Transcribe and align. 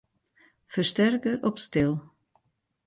Fersterker 0.65 1.37
op 1.43 1.57
stil. 1.59 1.95